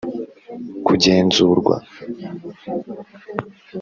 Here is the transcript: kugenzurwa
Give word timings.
kugenzurwa 0.85 1.75